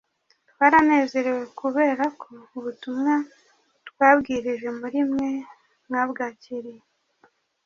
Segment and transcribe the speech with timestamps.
[0.51, 3.13] twaranezerewe kubera ko ubutumwa
[3.89, 5.29] twabwirije muri mwe
[5.87, 6.83] mwabwakiriye